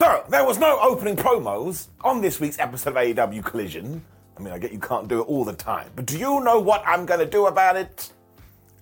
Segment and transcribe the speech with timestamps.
[0.00, 4.02] So, there was no opening promos on this week's episode of AEW Collision.
[4.36, 6.60] I mean, I get you can't do it all the time, but do you know
[6.60, 8.12] what I'm going to do about it?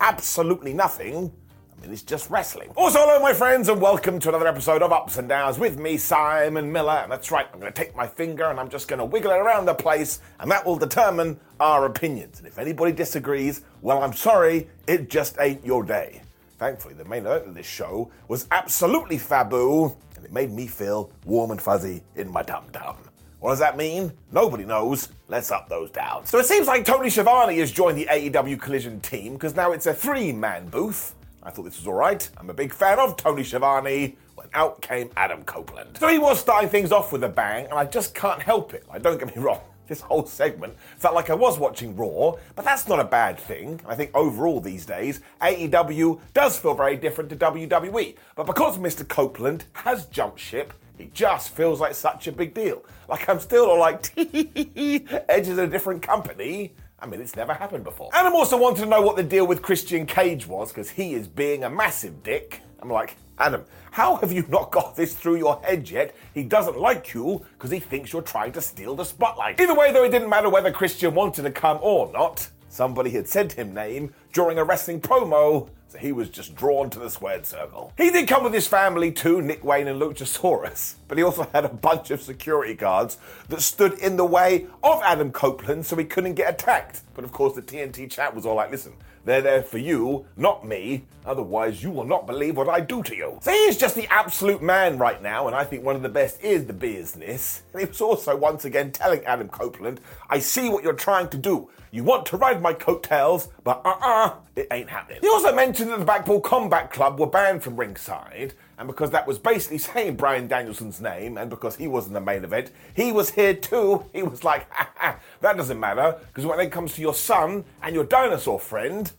[0.01, 1.33] Absolutely nothing.
[1.77, 2.71] I mean, it's just wrestling.
[2.77, 5.97] Also, hello, my friends, and welcome to another episode of Ups and Downs with me,
[5.97, 7.01] Simon Miller.
[7.05, 9.31] And that's right, I'm going to take my finger and I'm just going to wiggle
[9.31, 12.39] it around the place, and that will determine our opinions.
[12.39, 16.23] And if anybody disagrees, well, I'm sorry, it just ain't your day.
[16.65, 21.11] Thankfully, the main event of this show was absolutely faboo, and it made me feel
[21.27, 22.97] warm and fuzzy in my dum dum.
[23.41, 24.11] What does that mean?
[24.33, 25.11] Nobody knows.
[25.29, 26.25] Let's up those down.
[26.25, 29.85] So it seems like Tony Schiavone has joined the AEW Collision team because now it's
[29.85, 31.15] a three man booth.
[31.43, 32.31] I thought this was alright.
[32.39, 34.17] I'm a big fan of Tony Schiavone.
[34.35, 35.99] When out came Adam Copeland.
[36.01, 38.89] So he was starting things off with a bang, and I just can't help it.
[38.89, 39.61] Like, don't get me wrong.
[39.87, 43.81] This whole segment felt like I was watching Raw, but that's not a bad thing.
[43.87, 48.17] I think overall these days, AEW does feel very different to WWE.
[48.35, 49.07] But because Mr.
[49.07, 52.85] Copeland has jumped ship, it just feels like such a big deal.
[53.09, 56.75] Like I'm still all like, Edge is a different company.
[56.99, 58.09] I mean, it's never happened before.
[58.15, 61.13] And I'm also wanting to know what the deal with Christian Cage was, because he
[61.13, 62.63] is being a massive dick.
[62.85, 66.15] I'm like, Adam, how have you not got this through your head yet?
[66.35, 69.59] He doesn't like you because he thinks you're trying to steal the spotlight.
[69.59, 72.47] Either way, though, it didn't matter whether Christian wanted to come or not.
[72.69, 76.99] Somebody had sent him name during a wrestling promo, so he was just drawn to
[76.99, 77.95] the squared circle.
[77.97, 81.65] He did come with his family too, Nick Wayne and Luchasaurus, but he also had
[81.65, 83.17] a bunch of security guards
[83.49, 87.01] that stood in the way of Adam Copeland so he couldn't get attacked.
[87.15, 88.93] But of course, the TNT chat was all like, listen,
[89.25, 91.05] they're there for you, not me.
[91.25, 93.39] Otherwise, you will not believe what I do to you.
[93.41, 96.09] So he is just the absolute man right now, and I think one of the
[96.09, 97.63] best is the business.
[97.73, 101.39] And he was also once again telling Adam Copeland, I see what you're trying to
[101.39, 101.71] do.
[101.91, 105.21] You want to ride my coattails, but uh uh it ain't happening.
[105.23, 109.27] He also mentioned that the Blackpool Combat Club were banned from ringside, and because that
[109.27, 113.13] was basically saying Bryan Danielson's name, and because he was in the main event, he
[113.13, 114.05] was here too.
[114.13, 117.65] He was like, ha ha, that doesn't matter, because when it comes to your son
[117.83, 119.13] and your dinosaur friend,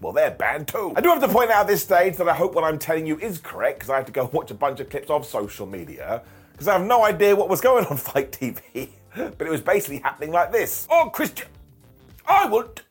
[0.00, 0.92] well, they're banned too.
[0.96, 3.06] I do have to point out at this stage that I hope what I'm telling
[3.06, 5.66] you is correct, because I had to go watch a bunch of clips of social
[5.66, 8.90] media, because I have no idea what was going on Fight TV.
[9.14, 10.86] But it was basically happening like this.
[10.90, 11.48] Oh, Christian,
[12.26, 12.82] I want.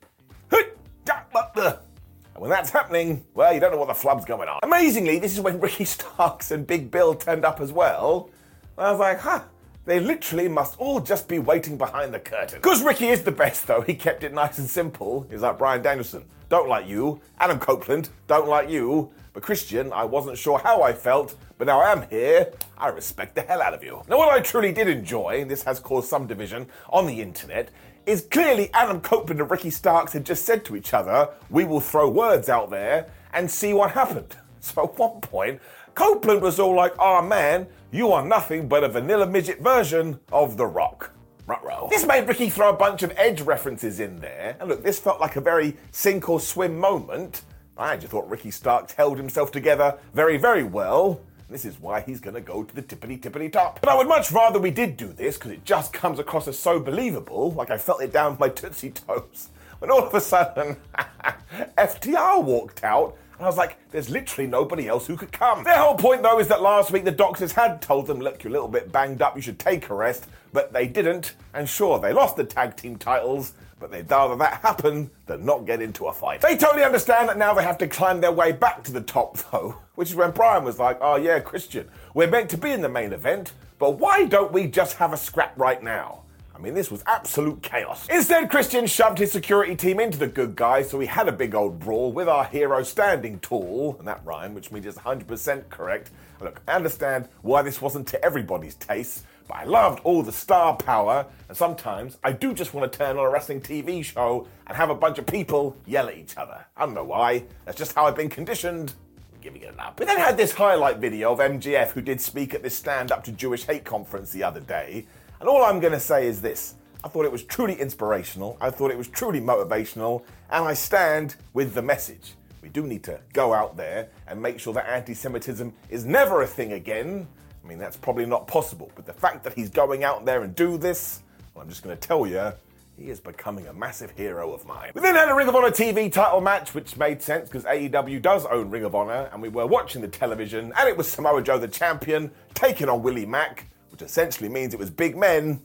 [2.36, 4.60] And when that's happening, well, you don't know what the flub's going on.
[4.62, 8.30] Amazingly, this is when Ricky Starks and Big Bill turned up as well.
[8.78, 9.44] I was like, huh,
[9.86, 12.60] they literally must all just be waiting behind the curtain.
[12.62, 13.80] Because Ricky is the best, though.
[13.82, 15.26] He kept it nice and simple.
[15.32, 17.22] He's like Bryan Danielson, don't like you.
[17.40, 19.12] Adam Copeland, don't like you.
[19.32, 22.52] But Christian, I wasn't sure how I felt, but now I am here.
[22.78, 24.02] I respect the hell out of you.
[24.10, 27.70] Now, what I truly did enjoy, and this has caused some division on the internet,
[28.06, 31.80] is clearly Adam Copeland and Ricky Starks had just said to each other, we will
[31.80, 34.36] throw words out there and see what happened.
[34.66, 35.62] So at one point,
[35.94, 40.58] Copeland was all like, oh man, you are nothing but a vanilla midget version of
[40.58, 41.12] The Rock.
[41.46, 41.88] Ruh-roh.
[41.92, 44.58] This made Ricky throw a bunch of edge references in there.
[44.60, 47.44] And look, this felt like a very sink or swim moment.
[47.78, 51.22] I just thought Ricky Starks held himself together very, very well.
[51.56, 53.80] This is why he's gonna go to the tippity tippity top.
[53.80, 56.60] But I would much rather we did do this because it just comes across as
[56.60, 59.52] so believable, like I felt it down my tootsie toes.
[59.80, 60.76] When all of a sudden,
[61.78, 65.64] FTR walked out, and I was like, there's literally nobody else who could come.
[65.64, 68.52] Their whole point, though, is that last week the doctors had told them, look, you're
[68.52, 71.36] a little bit banged up, you should take a rest, but they didn't.
[71.54, 73.54] And sure, they lost the tag team titles,
[73.86, 76.42] but they'd rather that happen than not get into a fight.
[76.42, 79.38] They totally understand that now they have to climb their way back to the top,
[79.52, 82.82] though, which is when Bryan was like, oh yeah, Christian, we're meant to be in
[82.82, 86.22] the main event, but why don't we just have a scrap right now?
[86.56, 88.08] I mean, this was absolute chaos.
[88.10, 91.54] Instead, Christian shoved his security team into the good guys, so we had a big
[91.54, 96.10] old brawl with our hero standing tall, and that rhyme, which means it's 100% correct.
[96.42, 100.76] Look, I understand why this wasn't to everybody's taste, but I loved all the star
[100.76, 104.76] power, and sometimes I do just want to turn on a wrestling TV show and
[104.76, 106.66] have a bunch of people yell at each other.
[106.76, 108.94] I don't know why, that's just how I've been conditioned.
[109.34, 110.00] I'm Giving it up.
[110.00, 113.24] We then had this highlight video of MJF who did speak at this stand up
[113.26, 115.06] to Jewish hate conference the other day,
[115.40, 118.72] and all I'm going to say is this I thought it was truly inspirational, I
[118.72, 122.34] thought it was truly motivational, and I stand with the message.
[122.66, 126.42] We do need to go out there and make sure that anti Semitism is never
[126.42, 127.28] a thing again.
[127.66, 130.56] I mean, that's probably not possible, but the fact that he's going out there and
[130.56, 131.22] do this,
[131.54, 132.54] well, I'm just going to tell you,
[132.96, 134.92] he is becoming a massive hero of mine.
[134.94, 138.22] We then had a Ring of Honor TV title match, which made sense because AEW
[138.22, 141.42] does own Ring of Honor, and we were watching the television, and it was Samoa
[141.42, 143.66] Joe, the champion, taking on Willie Mack
[143.96, 145.62] which essentially means it was big men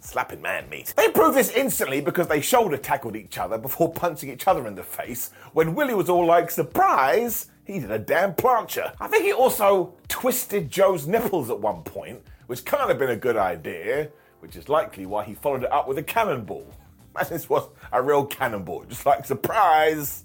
[0.00, 0.94] slapping man meat.
[0.96, 4.74] They proved this instantly because they shoulder tackled each other before punching each other in
[4.74, 8.92] the face when Willie was all like, surprise, he did a damn plancher.
[9.00, 13.16] I think he also twisted Joe's nipples at one point, which can't have been a
[13.16, 14.10] good idea,
[14.40, 16.66] which is likely why he followed it up with a cannonball.
[17.14, 20.24] Imagine this was a real cannonball, just like, surprise,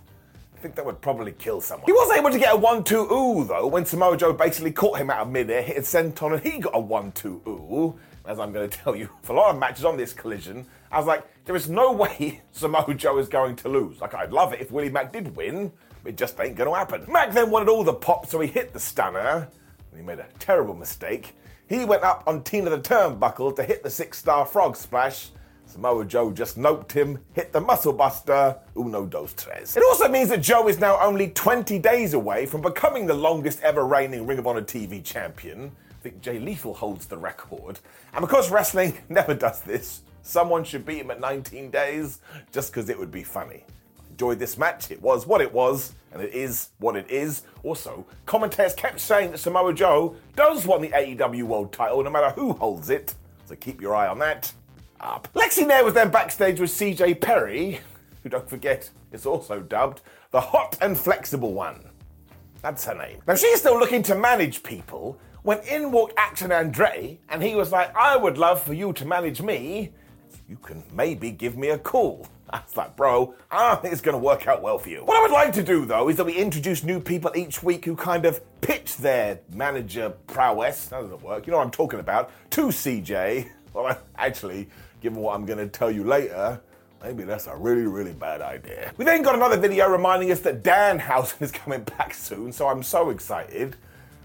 [0.56, 1.86] I think that would probably kill someone.
[1.86, 5.00] He was able to get a 1 2 ooh, though, when Samoa Joe basically caught
[5.00, 8.00] him out of midair, hit a senton, and he got a 1 2 ooh.
[8.26, 10.98] As I'm going to tell you, for a lot of matches on this collision, I
[10.98, 14.02] was like, there is no way Samoa Joe is going to lose.
[14.02, 15.72] Like, I'd love it if Willie Mack did win,
[16.04, 17.06] but it just ain't going to happen.
[17.12, 19.48] Mack then wanted all the pop, so he hit the stunner,
[19.92, 21.36] and he made a terrible mistake.
[21.68, 25.30] He went up on Tina the turnbuckle to hit the six star frog splash,
[25.66, 29.76] Samoa Joe just noped him, hit the muscle buster, uno dos tres.
[29.76, 33.62] It also means that Joe is now only 20 days away from becoming the longest
[33.62, 35.72] ever reigning Ring of Honor TV champion.
[35.90, 37.80] I think Jay Lethal holds the record.
[38.14, 42.19] And because wrestling never does this, someone should beat him at 19 days
[42.51, 43.63] just because it would be funny.
[44.10, 44.92] enjoyed this match.
[44.92, 47.44] It was what it was, and it is what it is.
[47.63, 52.30] Also, commentators kept saying that Samoa Joe does want the AEW World title no matter
[52.31, 53.13] who holds it.
[53.45, 54.51] So keep your eye on that
[55.00, 55.27] up.
[55.33, 57.81] Lexy Nair was then backstage with CJ Perry,
[58.24, 60.01] who don't forget is also dubbed
[60.31, 61.89] the Hot and Flexible One.
[62.62, 63.19] That's her name.
[63.27, 67.72] Now she's still looking to manage people when in walked Action Andretti, and he was
[67.72, 69.92] like, I would love for you to manage me.
[70.48, 72.28] You can maybe give me a call.
[72.52, 75.04] I was like, bro, I think it's going to work out well for you.
[75.04, 77.84] What I would like to do, though, is that we introduce new people each week
[77.86, 82.00] who kind of pitch their manager prowess, that doesn't work, you know what I'm talking
[82.00, 83.50] about, to CJ.
[83.74, 84.70] Well, actually,
[85.02, 86.62] given what I'm going to tell you later,
[87.02, 88.94] maybe that's a really, really bad idea.
[88.98, 92.84] We then got another video reminding us that Danhausen is coming back soon, so I'm
[92.84, 93.76] so excited.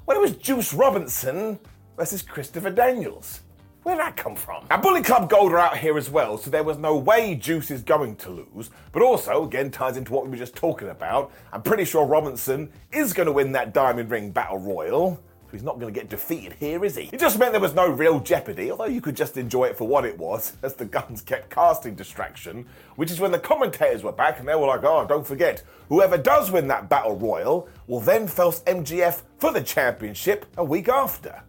[0.04, 1.58] When it was Juice Robinson
[1.96, 3.40] versus Christopher Daniels.
[3.82, 4.66] Where'd that come from?
[4.68, 7.70] Now, Bullet Club Gold are out here as well, so there was no way Juice
[7.70, 8.68] is going to lose.
[8.92, 11.32] But also, again, ties into what we were just talking about.
[11.50, 15.14] I'm pretty sure Robinson is going to win that Diamond Ring Battle Royal
[15.46, 17.08] So he's not going to get defeated here, is he?
[17.10, 19.88] It just meant there was no real jeopardy, although you could just enjoy it for
[19.88, 22.66] what it was, as the Gunns kept casting distraction,
[22.96, 26.18] which is when the commentators were back and they were like, oh, don't forget, whoever
[26.18, 31.42] does win that battle royal will then face MJF for the championship a week after.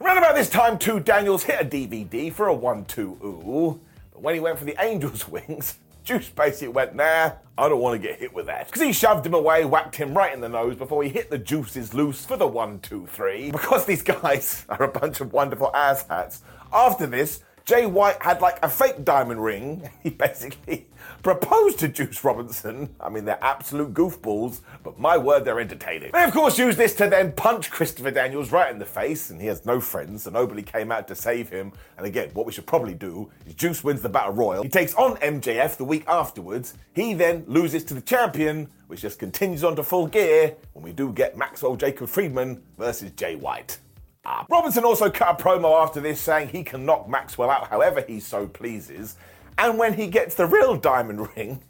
[0.00, 3.80] Around about this time, too, Daniels hit a DVD for a 1 2 ooh,
[4.12, 8.00] but when he went for the Angel's Wings, Juice basically went, nah, I don't want
[8.00, 8.66] to get hit with that.
[8.66, 11.38] Because he shoved him away, whacked him right in the nose before he hit the
[11.38, 13.50] juices loose for the one, two, three.
[13.52, 16.40] Because these guys are a bunch of wonderful asshats.
[16.72, 19.88] After this, Jay White had like a fake diamond ring.
[20.02, 20.88] He basically
[21.22, 22.92] proposed to Juice Robinson.
[23.00, 26.10] I mean, they're absolute goofballs, but my word, they're entertaining.
[26.12, 29.40] They, of course, used this to then punch Christopher Daniels right in the face, and
[29.40, 31.72] he has no friends, so nobody came out to save him.
[31.96, 34.64] And again, what we should probably do is Juice wins the Battle Royal.
[34.64, 36.74] He takes on MJF the week afterwards.
[36.94, 40.92] He then loses to the champion, which just continues on to full gear when we
[40.92, 43.78] do get Maxwell Jacob Friedman versus Jay White.
[44.24, 44.46] Ah.
[44.48, 48.20] Robinson also cut a promo after this saying he can knock Maxwell out however he
[48.20, 49.16] so pleases,
[49.58, 51.60] and when he gets the real diamond ring,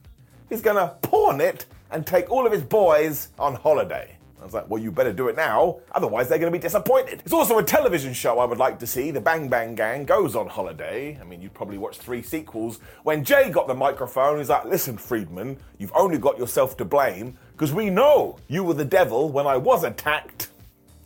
[0.50, 4.16] he's gonna pawn it and take all of his boys on holiday.
[4.42, 7.22] I was like, well, you better do it now, otherwise they're going to be disappointed.
[7.24, 9.12] It's also a television show I would like to see.
[9.12, 11.16] The Bang Bang Gang goes on holiday.
[11.20, 12.80] I mean, you'd probably watch three sequels.
[13.04, 17.38] When Jay got the microphone, he's like, listen, Friedman, you've only got yourself to blame
[17.52, 20.48] because we know you were the devil when I was attacked.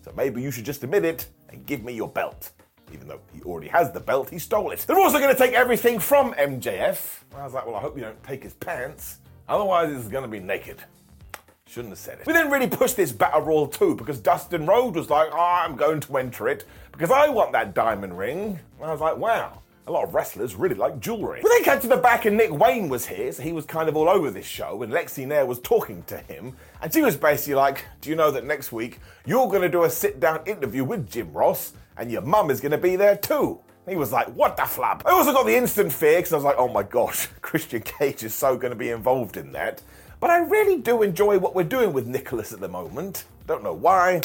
[0.03, 2.51] So maybe you should just admit it and give me your belt.
[2.93, 4.81] Even though he already has the belt, he stole it.
[4.81, 7.23] They're also going to take everything from MJF.
[7.35, 9.19] I was like, well, I hope you don't take his pants.
[9.49, 10.79] Otherwise, he's going to be naked.
[11.69, 12.27] Shouldn't have said it.
[12.27, 15.75] We then really pushed this battle royal too because Dustin Rhodes was like, oh, I'm
[15.75, 18.59] going to enter it because I want that diamond ring.
[18.79, 21.41] And I was like, wow, a lot of wrestlers really like jewelry.
[21.43, 23.89] But they cut to the back and Nick Wayne was here, so he was kind
[23.89, 27.17] of all over this show, and Lexy Nair was talking to him, and she was
[27.17, 30.85] basically like, Do you know that next week you're gonna do a sit down interview
[30.85, 33.61] with Jim Ross, and your mum is gonna be there too?
[33.89, 35.05] He was like, What the flap?
[35.07, 38.25] I also got the instant fear because I was like, Oh my gosh, Christian Cage
[38.25, 39.83] is so gonna be involved in that.
[40.19, 43.25] But I really do enjoy what we're doing with Nicholas at the moment.
[43.47, 44.23] Don't know why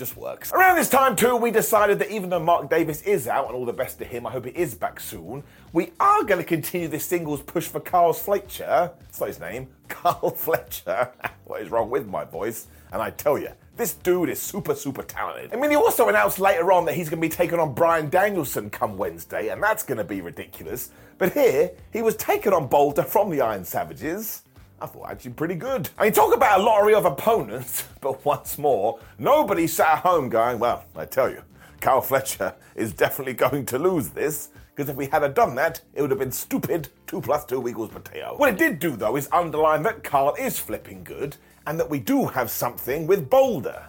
[0.00, 0.50] just works.
[0.50, 3.66] Around this time, too, we decided that even though Mark Davis is out, and all
[3.66, 6.88] the best to him, I hope he is back soon, we are going to continue
[6.88, 8.90] this singles push for Carl Fletcher.
[8.98, 9.68] That's not his name.
[9.88, 11.12] Carl Fletcher.
[11.44, 12.66] what is wrong with my voice?
[12.92, 15.52] And I tell you, this dude is super, super talented.
[15.52, 18.08] I mean, he also announced later on that he's going to be taking on Bryan
[18.08, 20.90] Danielson come Wednesday, and that's going to be ridiculous.
[21.18, 24.42] But here, he was taken on Boulder from the Iron Savages.
[24.80, 25.90] I thought actually pretty good.
[25.98, 30.28] I mean, talk about a lottery of opponents, but once more, nobody sat at home
[30.28, 31.42] going, well, I tell you,
[31.80, 34.48] Carl Fletcher is definitely going to lose this.
[34.74, 36.88] Because if we had done that, it would have been stupid.
[37.06, 38.34] Two plus two equals Mateo.
[38.36, 41.98] What it did do, though, is underline that Carl is flipping good, and that we
[41.98, 43.86] do have something with Boulder.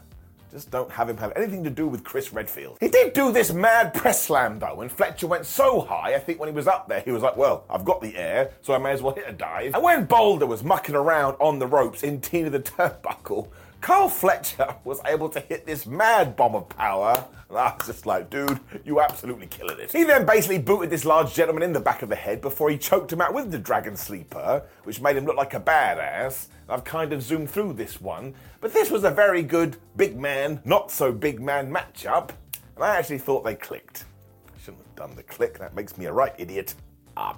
[0.51, 2.77] Just don't have him have anything to do with Chris Redfield.
[2.81, 6.39] He did do this mad press slam though, and Fletcher went so high, I think
[6.39, 8.77] when he was up there, he was like, well, I've got the air, so I
[8.77, 9.73] may as well hit a dive.
[9.73, 13.47] And when Boulder was mucking around on the ropes in Tina the Turnbuckle,
[13.81, 17.25] Carl Fletcher was able to hit this mad bomb of power.
[17.49, 19.91] And I was just like, dude, you absolutely killing it.
[19.91, 22.77] He then basically booted this large gentleman in the back of the head before he
[22.77, 26.47] choked him out with the Dragon Sleeper, which made him look like a badass.
[26.69, 30.61] I've kind of zoomed through this one, but this was a very good big man,
[30.63, 32.29] not so big man matchup,
[32.75, 34.05] and I actually thought they clicked.
[34.47, 36.75] I shouldn't have done the click, that makes me a right idiot.
[37.17, 37.35] Ah.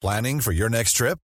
[0.00, 1.18] Planning for your next trip?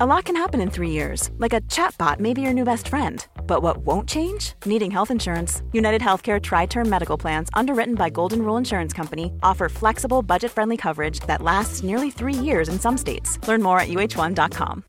[0.00, 2.88] A lot can happen in three years, like a chatbot may be your new best
[2.88, 3.24] friend.
[3.46, 4.54] But what won't change?
[4.66, 5.62] Needing health insurance.
[5.72, 10.50] United Healthcare Tri Term Medical Plans, underwritten by Golden Rule Insurance Company, offer flexible, budget
[10.50, 13.38] friendly coverage that lasts nearly three years in some states.
[13.46, 14.82] Learn more at uh1.com.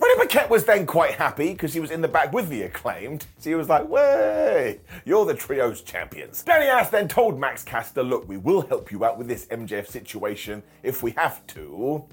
[0.00, 3.26] Renee Paquette was then quite happy because he was in the back with the acclaimed.
[3.38, 6.42] so he was like, Way, you're the trio's champions.
[6.42, 9.86] Daddy Ass then told Max Caster, Look, we will help you out with this MJF
[9.86, 12.04] situation if we have to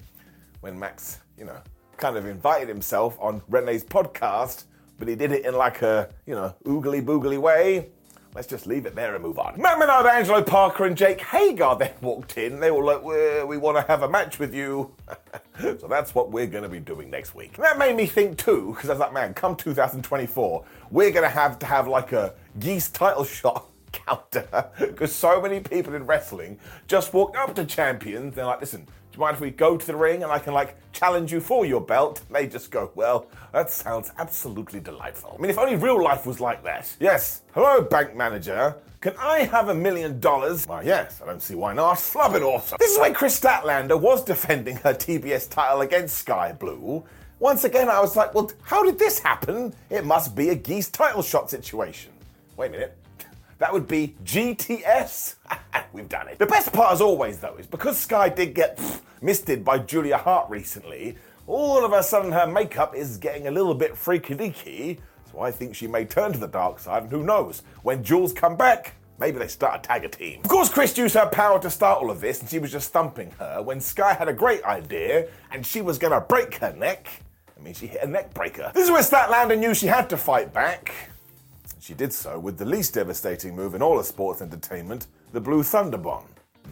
[0.64, 1.58] when Max, you know,
[1.98, 4.64] kind of invited himself on Renee's podcast,
[4.98, 7.90] but he did it in like a, you know, oogly boogly way.
[8.34, 9.60] Let's just leave it there and move on.
[9.60, 12.60] Matt Menard, Angelo Parker, and Jake Hager then walked in.
[12.60, 13.04] They were like,
[13.46, 14.94] we want to have a match with you.
[15.60, 17.56] so that's what we're going to be doing next week.
[17.56, 21.24] And that made me think too, because I was like, man, come 2024, we're going
[21.24, 26.06] to have to have like a geese title shot counter because so many people in
[26.06, 28.34] wrestling just walk up to champions.
[28.34, 30.76] They're like, listen, you mind if we go to the ring and I can like
[30.92, 32.22] challenge you for your belt?
[32.30, 35.36] They just go, well, that sounds absolutely delightful.
[35.38, 36.94] I mean, if only real life was like that.
[37.00, 37.42] Yes.
[37.52, 38.76] Hello, bank manager.
[39.00, 40.66] Can I have a million dollars?
[40.66, 41.98] Well, yes, I don't see why not.
[41.98, 42.78] Flub it awesome.
[42.80, 47.04] This is when Kris Statlander was defending her TBS title against Skye Blue.
[47.38, 49.74] Once again, I was like, well, how did this happen?
[49.90, 52.12] It must be a geese title shot situation.
[52.56, 52.96] Wait a minute.
[53.58, 55.36] That would be GTS.
[55.92, 56.38] We've done it.
[56.38, 58.80] The best part, as always, though, is because Skye did get
[59.22, 63.74] misted by Julia Hart recently, all of a sudden her makeup is getting a little
[63.74, 64.98] bit freaky deaky.
[65.30, 67.62] So I think she may turn to the dark side, and who knows?
[67.82, 70.40] When Jules come back, Maybe they start a tag team.
[70.42, 72.92] Of course, Kris used her power to start all of this, and she was just
[72.92, 77.08] thumping her when Skye had a great idea, and she was gonna break her neck.
[77.56, 78.72] I mean, she hit a neck breaker.
[78.74, 80.92] This is where Statlander knew she had to fight back.
[81.84, 85.62] She did so with the least devastating move in all of sports entertainment, the Blue
[85.62, 86.24] Thunder Bomb.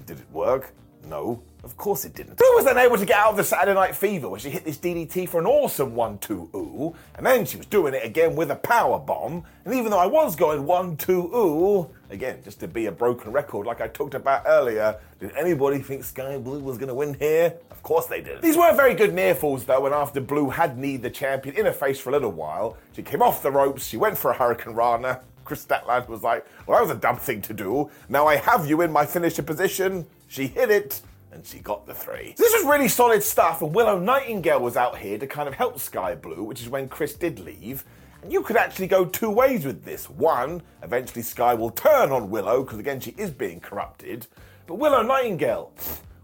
[0.07, 0.73] Did it work?
[1.07, 1.43] No.
[1.65, 2.39] Of course it didn't.
[2.39, 4.65] Blue was then able to get out of the Saturday Night Fever where she hit
[4.65, 8.51] this DDT for an awesome 1-2 ooh, and then she was doing it again with
[8.51, 9.45] a power bomb.
[9.65, 13.67] And even though I was going 1-2 ooh, again, just to be a broken record
[13.67, 17.55] like I talked about earlier, did anybody think Skye Blue was going to win here?
[17.71, 18.43] Of course they did.
[18.43, 21.67] These weren't very good near falls though, and after Blue had kneed the champion in
[21.67, 24.35] her face for a little while, she came off the ropes, she went for a
[24.35, 25.21] Hurricane Rana.
[25.45, 27.91] Kris Statlander was like, well, that was a dumb thing to do.
[28.09, 30.07] Now I have you in my finisher position.
[30.29, 31.03] She hit it
[31.33, 32.35] and she got the three.
[32.37, 35.55] So this was really solid stuff, and Willow Nightingale was out here to kind of
[35.55, 37.85] help Skye Blue, which is when Kris did leave.
[38.23, 40.09] And you could actually go two ways with this.
[40.09, 44.27] One, eventually Skye will turn on Willow, because again, she is being corrupted.
[44.67, 45.73] But Willow Nightingale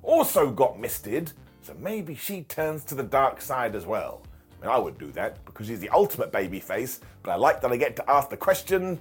[0.02, 4.22] also got misted, so maybe she turns to the dark side as well.
[4.60, 7.72] I mean, I would do that because she's the ultimate babyface, but I like that
[7.72, 8.98] I get to ask the question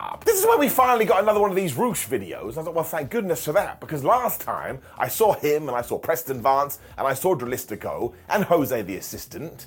[0.00, 0.24] up.
[0.24, 2.56] This is when we finally got another one of these Rush videos.
[2.56, 5.82] I thought, well, thank goodness for that, because last time I saw him and I
[5.82, 9.66] saw Preston Vance and I saw Dralistico and Jose the assistant.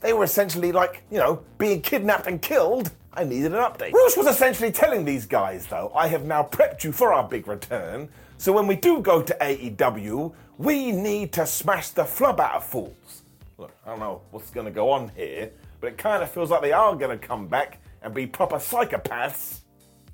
[0.00, 2.90] They were essentially like, you know, being kidnapped and killed.
[3.12, 3.92] I needed an update.
[3.92, 7.46] Rush was essentially telling these guys, though, I have now prepped you for our big
[7.48, 8.08] return.
[8.36, 12.64] So when we do go to AEW, we need to smash the flub out of
[12.64, 13.22] fools.
[13.56, 16.50] Look, I don't know what's going to go on here, but it kind of feels
[16.50, 19.60] like they are going to come back and be proper psychopaths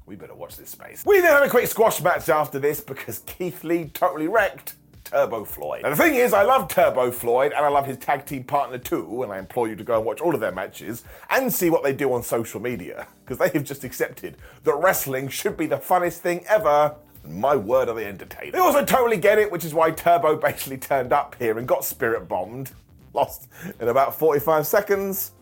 [0.06, 1.04] we better watch this space.
[1.06, 5.44] We then had a quick squash match after this because Keith Lee totally wrecked Turbo
[5.44, 5.82] Floyd.
[5.84, 8.78] And the thing is, I love Turbo Floyd and I love his tag team partner
[8.78, 11.70] too, and I implore you to go and watch all of their matches and see
[11.70, 15.66] what they do on social media because they have just accepted that wrestling should be
[15.66, 16.94] the funnest thing ever.
[17.24, 18.52] My word, are they entertaining?
[18.52, 21.84] They also totally get it, which is why Turbo basically turned up here and got
[21.84, 22.72] spirit bombed.
[23.14, 25.32] Lost in about 45 seconds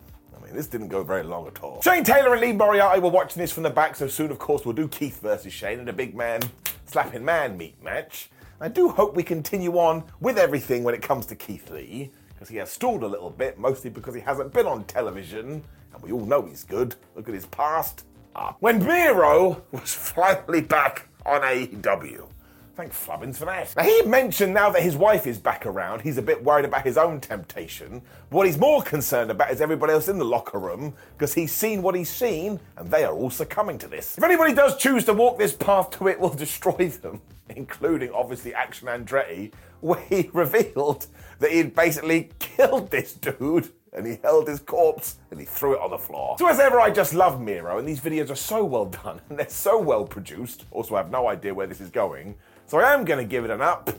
[0.51, 1.81] mean, this didn't go very long at all.
[1.81, 4.65] Shane Taylor and Lee Moriarty were watching this from the back, so soon, of course,
[4.65, 6.41] we'll do Keith versus Shane in a big man
[6.85, 8.29] slapping man meat match.
[8.59, 12.49] I do hope we continue on with everything when it comes to Keith Lee, because
[12.49, 16.11] he has stalled a little bit, mostly because he hasn't been on television, and we
[16.11, 16.95] all know he's good.
[17.15, 18.05] Look at his past.
[18.35, 18.55] Ah.
[18.59, 22.27] When Miro was finally back on AEW.
[22.73, 23.73] Thank Flubbins for that.
[23.75, 26.83] Now, he mentioned now that his wife is back around, he's a bit worried about
[26.83, 28.01] his own temptation.
[28.29, 31.81] What he's more concerned about is everybody else in the locker room, because he's seen
[31.81, 34.17] what he's seen, and they are all succumbing to this.
[34.17, 38.53] If anybody does choose to walk this path to it, will destroy them, including obviously
[38.53, 41.07] Action Andretti, where he revealed
[41.39, 45.81] that he'd basically killed this dude and he held his corpse and he threw it
[45.81, 46.37] on the floor.
[46.39, 49.37] So as ever, I just love Miro, and these videos are so well done and
[49.37, 50.65] they're so well produced.
[50.71, 52.35] Also, I have no idea where this is going.
[52.71, 53.89] So I am going to give it an up.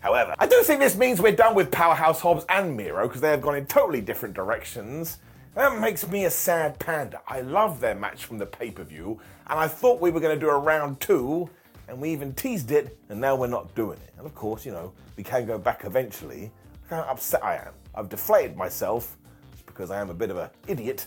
[0.00, 3.30] However, I do think this means we're done with Powerhouse Hobbs and Miro because they
[3.30, 5.16] have gone in totally different directions.
[5.54, 7.22] That makes me a sad panda.
[7.26, 10.38] I love their match from the pay per view, and I thought we were going
[10.38, 11.48] to do a round two,
[11.88, 14.12] and we even teased it, and now we're not doing it.
[14.18, 16.52] And of course, you know, we can go back eventually.
[16.90, 17.72] Look how upset I am.
[17.94, 19.16] I've deflated myself
[19.64, 21.06] because I am a bit of an idiot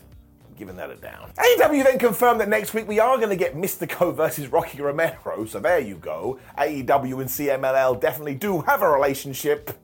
[0.58, 1.32] giving that a down.
[1.38, 5.46] AEW then confirmed that next week we are going to get Mistico versus Rocky Romero,
[5.46, 6.40] so there you go.
[6.58, 9.78] AEW and CMLL definitely do have a relationship.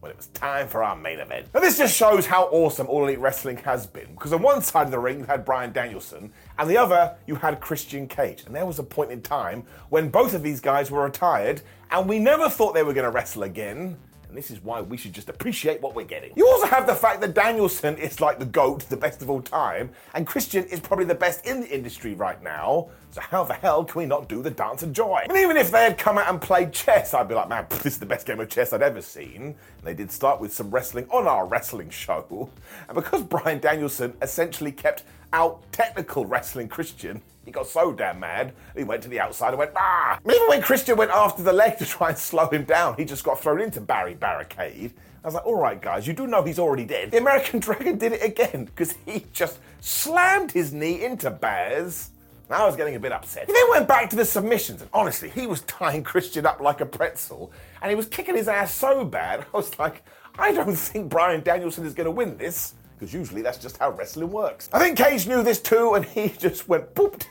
[0.00, 1.48] Well, it was time for our main event.
[1.52, 4.06] Now, this just shows how awesome All Elite Wrestling has been.
[4.12, 7.34] Because on one side of the ring, you had Bryan Danielson, and the other, you
[7.34, 8.44] had Christian Cage.
[8.46, 12.08] And there was a point in time when both of these guys were retired, and
[12.08, 13.96] we never thought they were going to wrestle again.
[14.28, 16.32] And this is why we should just appreciate what we're getting.
[16.36, 19.40] You also have the fact that Danielson is like the GOAT, the best of all
[19.40, 22.90] time, and Christian is probably the best in the industry right now.
[23.10, 25.22] So how the hell can we not do the dance of joy?
[25.28, 27.86] And even if they had come out and played chess, I'd be like, man, this
[27.86, 29.42] is the best game of chess I'd ever seen.
[29.42, 32.50] And they did start with some wrestling on our wrestling show.
[32.88, 38.52] And because Bryan Danielson essentially kept out technical wrestling Christian, he got so damn mad,
[38.76, 40.18] he went to the outside and went, ah!
[40.24, 43.24] Even when Christian went after the leg to try and slow him down, he just
[43.24, 44.92] got thrown into Barry Barricade.
[45.24, 47.10] I was like, all right, guys, you do know he's already dead.
[47.10, 52.10] The American Dragon did it again because he just slammed his knee into Baz.
[52.50, 53.46] I was getting a bit upset.
[53.46, 56.80] He then went back to the submissions, and honestly, he was tying Christian up like
[56.80, 59.40] a pretzel, and he was kicking his ass so bad.
[59.54, 60.02] I was like,
[60.38, 63.90] I don't think Bryan Danielson is going to win this, because usually that's just how
[63.90, 64.68] wrestling works.
[64.72, 67.24] I think Cage knew this too, and he just went boop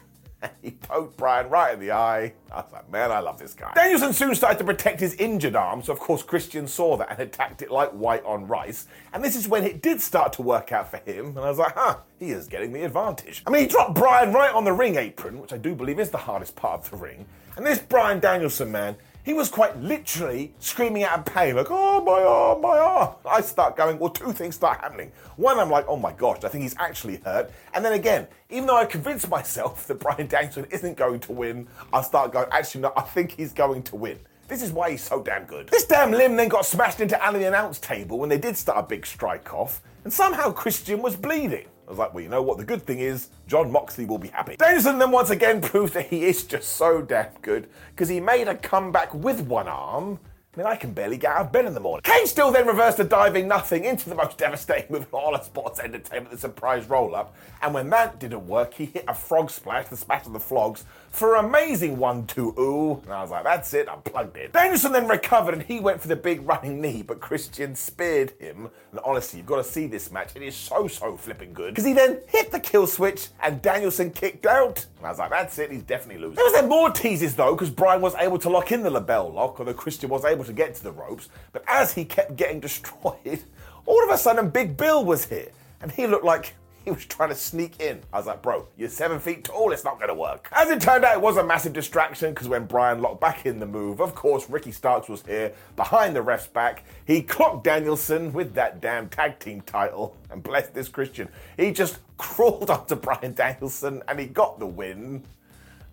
[0.62, 2.34] he poked Bryan right in the eye.
[2.52, 3.72] I was like, man, I love this guy.
[3.74, 7.20] Danielson soon started to protect his injured arm, so of course Christian saw that and
[7.20, 8.88] attacked it like white on rice.
[9.14, 11.58] And this is when it did start to work out for him, and I was
[11.58, 13.44] like, huh, he is getting the advantage.
[13.48, 16.10] I mean, he dropped Bryan right on the ring apron, which I do believe is
[16.10, 17.26] the hardest part of the ring.
[17.56, 18.96] And this Bryan Danielson man,
[19.28, 23.14] he was quite literally screaming out in pain, like, oh, my arm, my arm.
[23.30, 25.12] I start going, well, two things start happening.
[25.36, 27.52] One, I'm like, oh my gosh, I think he's actually hurt.
[27.74, 31.68] And then again, even though I convinced myself that Bryan Danielson isn't going to win,
[31.92, 34.18] I start going, actually, no, I think he's going to win.
[34.48, 35.68] This is why he's so damn good.
[35.68, 38.88] This damn limb then got smashed into Ali announce table when they did start a
[38.88, 41.68] big strike off, and somehow Christian was bleeding.
[41.88, 42.58] I was like, well, you know what?
[42.58, 44.58] The good thing is, Jon Moxley will be happy.
[44.58, 48.50] Danielson then once again proves that he is just so damn good because he made
[48.50, 50.20] a comeback with one arm
[50.58, 52.02] I mean, I can barely get out of bed in the morning.
[52.02, 55.44] Kane still then reversed a diving nothing into the most devastating move in all of
[55.44, 57.36] sports entertainment, the surprise roll up.
[57.62, 60.84] And when that didn't work, he hit a frog splash, the smash of the flogs,
[61.12, 63.00] for an amazing one two ooh.
[63.04, 64.50] And I was like, that's it, I'm plugged in.
[64.50, 68.72] Danielson then recovered and he went for the big running knee, but Christian speared him.
[68.90, 70.32] And honestly, you've got to see this match.
[70.36, 71.76] It is so, so flipping good.
[71.76, 74.88] Because he then hit the kill switch and Danielson kicked out.
[74.98, 76.36] And I was like, that's it, he's definitely losing.
[76.36, 79.34] There was then more teases though, because Bryan was able to lock in the LeBell
[79.34, 81.30] lock, although Christian was able to get to the ropes.
[81.52, 83.44] But as he kept getting destroyed,
[83.86, 85.50] all of a sudden Big Bill was here.
[85.82, 86.56] And he looked like
[86.88, 88.00] he was trying to sneak in.
[88.14, 90.48] I was like, bro, you're seven feet tall, it's not gonna work.
[90.54, 93.60] As it turned out, it was a massive distraction because when Bryan locked back in
[93.60, 96.86] the move, of course, Ricky Starks was here behind the ref's back.
[97.04, 100.16] He clocked Danielson with that damn tag team title.
[100.30, 105.24] And bless this Christian, he just crawled onto Bryan Danielson and he got the win.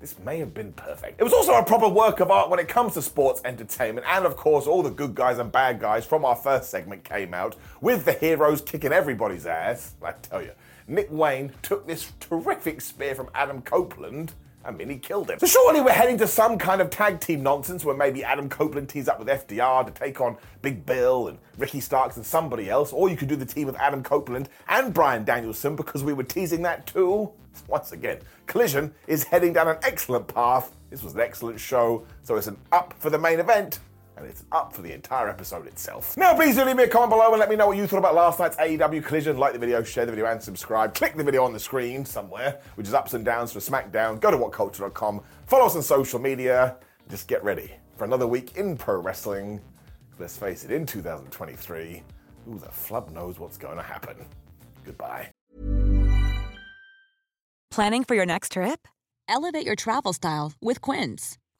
[0.00, 1.20] This may have been perfect.
[1.20, 4.26] It was also a proper work of art when it comes to sports entertainment, and
[4.26, 7.57] of course, all the good guys and bad guys from our first segment came out
[7.80, 9.94] with the heroes kicking everybody's ass.
[10.02, 10.50] I tell you,
[10.86, 14.32] Nick Wayne took this terrific spear from Adam Copeland.
[14.64, 15.38] I mean, he killed him.
[15.38, 18.88] So surely we're heading to some kind of tag team nonsense where maybe Adam Copeland
[18.88, 22.92] teams up with FTR to take on Big Bill and Ricky Starks and somebody else,
[22.92, 26.22] or you could do the team of Adam Copeland and Bryan Danielson because we were
[26.22, 27.30] teasing that too.
[27.68, 30.74] Once again, Collision is heading down an excellent path.
[30.90, 33.80] This was an excellent show, so it's an up for the main event
[34.16, 36.16] and it's up for the entire episode itself.
[36.16, 37.98] Now, please do leave me a comment below and let me know what you thought
[37.98, 39.38] about last night's AEW collision.
[39.38, 40.94] Like the video, share the video, and subscribe.
[40.94, 44.20] Click the video on the screen somewhere, which is ups and downs for SmackDown.
[44.20, 46.77] Go to whatculture.com, follow us on social media.
[47.11, 49.61] Just get ready for another week in pro wrestling.
[50.18, 52.03] Let's face it, in 2023,
[52.44, 54.16] who the flub knows what's going to happen.
[54.85, 55.31] Goodbye.
[57.70, 58.87] Planning for your next trip?
[59.29, 61.38] Elevate your travel style with Quince.